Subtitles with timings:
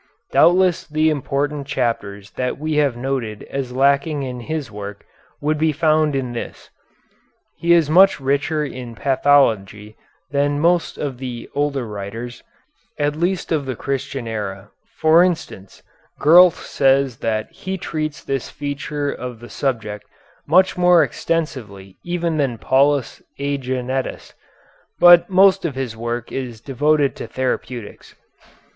[0.31, 5.05] Doubtless the important chapters that we have noted as lacking in his work
[5.39, 6.71] would be found in this.
[7.55, 9.95] He is much richer in pathology
[10.31, 12.41] than most of the older writers,
[12.97, 15.83] at least of the Christian era; for instance,
[16.19, 20.07] Gurlt says that he treats this feature of the subject
[20.47, 24.33] much more extensively even than Paulus Æginetus,
[24.99, 28.15] but most of his work is devoted to therapeutics.